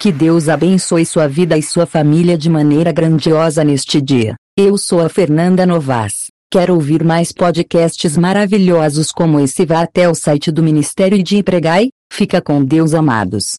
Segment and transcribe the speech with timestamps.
[0.00, 4.34] Que Deus abençoe sua vida e sua família de maneira grandiosa neste dia.
[4.56, 6.29] Eu sou a Fernanda Novas.
[6.52, 9.64] Quer ouvir mais podcasts maravilhosos como esse?
[9.64, 11.90] Vá até o site do Ministério de Empregai.
[12.12, 13.54] Fica com Deus, amados.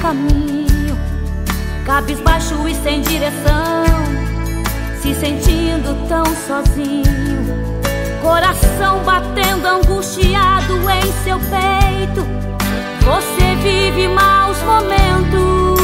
[0.00, 0.98] Caminho,
[1.84, 3.84] cabisbaixo e sem direção,
[5.00, 7.82] se sentindo tão sozinho,
[8.22, 12.26] coração batendo angustiado em seu peito.
[13.04, 15.78] Você vive maus momentos.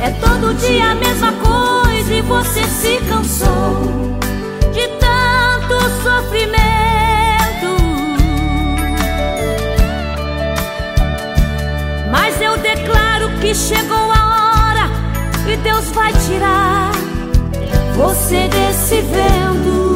[0.00, 4.18] É todo dia a mesma coisa e você se cansou
[4.72, 6.77] de tanto sofrimento.
[13.48, 16.92] Que chegou a hora e Deus vai tirar
[17.96, 19.87] você desse vento.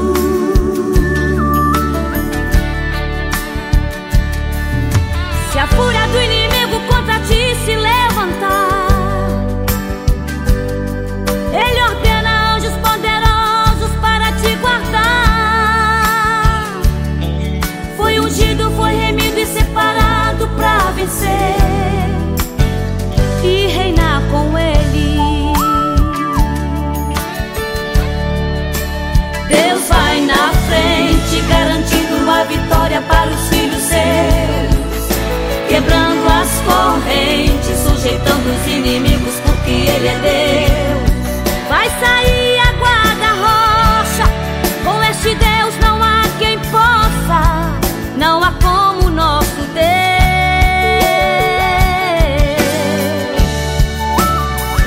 [38.52, 41.69] dos inimigos, porque Ele é Deus.
[41.69, 44.26] Vai sair a guarda rocha,
[44.84, 47.81] com este Deus não há quem possa,
[48.16, 49.82] não há como o nosso Deus.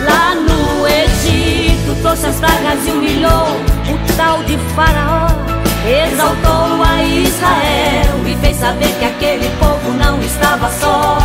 [0.07, 3.47] Lá no Egito trouxe as pragas e humilhou
[3.89, 5.27] o tal de Faraó,
[5.87, 11.24] exaltou a Israel e fez saber que aquele povo não estava só.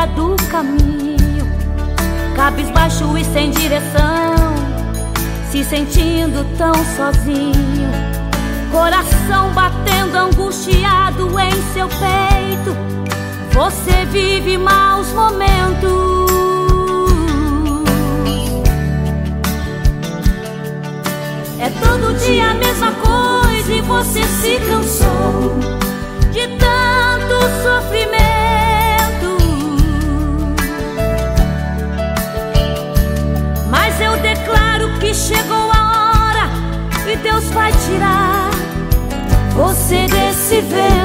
[0.00, 1.46] beira do caminho,
[2.34, 4.54] cabisbaixo e sem direção,
[5.50, 7.90] se sentindo tão sozinho.
[8.70, 12.76] Coração batendo angustiado em seu peito,
[13.52, 16.30] você vive maus momentos.
[21.58, 25.58] É todo dia a mesma coisa e você se cansou
[26.32, 28.29] de tanto sofrimento.
[40.50, 40.99] se vê.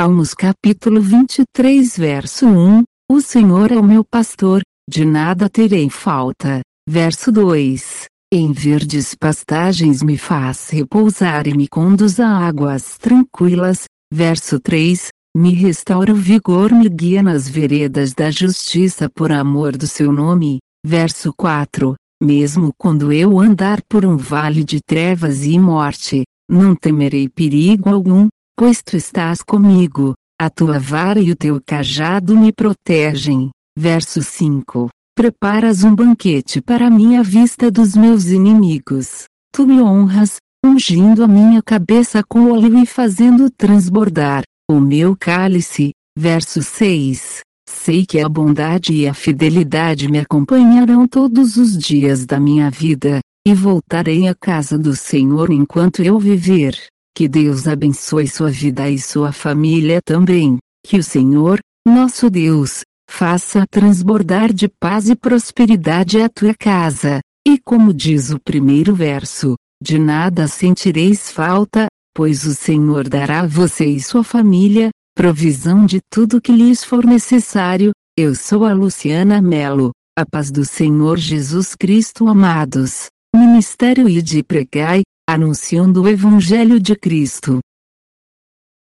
[0.00, 6.62] Salmos capítulo 23 verso 1, O Senhor é o meu pastor, de nada terei falta.
[6.88, 13.84] Verso 2, Em verdes pastagens me faz repousar e me conduz a águas tranquilas.
[14.10, 19.86] Verso 3, Me restaura o vigor, me guia nas veredas da justiça por amor do
[19.86, 20.60] seu nome.
[20.82, 27.28] Verso 4, Mesmo quando eu andar por um vale de trevas e morte, não temerei
[27.28, 28.28] perigo algum,
[28.60, 33.48] pois tu estás comigo, a tua vara e o teu cajado me protegem.
[33.74, 39.24] Verso 5 Preparas um banquete para mim à vista dos meus inimigos.
[39.50, 45.92] Tu me honras, ungindo a minha cabeça com óleo e fazendo transbordar o meu cálice.
[46.14, 52.38] Verso 6 Sei que a bondade e a fidelidade me acompanharão todos os dias da
[52.38, 56.76] minha vida, e voltarei à casa do Senhor enquanto eu viver.
[57.14, 60.58] Que Deus abençoe sua vida e sua família também.
[60.86, 67.20] Que o Senhor, nosso Deus, faça transbordar de paz e prosperidade a tua casa.
[67.46, 73.46] E como diz o primeiro verso, de nada sentireis falta, pois o Senhor dará a
[73.46, 77.90] você e sua família provisão de tudo que lhes for necessário.
[78.16, 79.90] Eu sou a Luciana Melo.
[80.18, 83.06] A paz do Senhor Jesus Cristo amados.
[83.34, 87.60] Ministério e de pregai, anunciando o Evangelho de Cristo.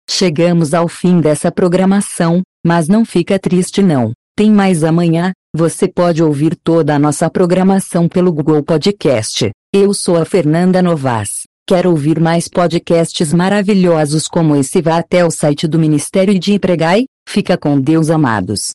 [0.08, 4.12] Chegamos ao fim dessa programação, mas não fica triste não.
[4.36, 9.50] Tem mais amanhã, você pode ouvir toda a nossa programação pelo Google Podcast.
[9.74, 11.42] Eu sou a Fernanda Novas.
[11.66, 14.80] Quer ouvir mais podcasts maravilhosos como esse?
[14.80, 17.06] Vá até o site do Ministério de Pregai.
[17.28, 18.70] Fica com Deus amados.